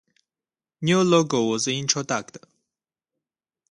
[0.81, 2.39] New logo was introduced.